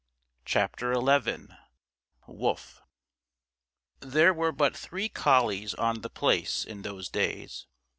CHAPTER 0.45 0.95
XI 0.95 1.49
WOLF 2.25 2.81
There 3.99 4.33
were 4.33 4.51
but 4.51 4.75
three 4.75 5.09
collies 5.09 5.75
on 5.75 6.01
The 6.01 6.09
Place 6.09 6.65
in 6.65 6.81
those 6.81 7.07
days. 7.07 7.67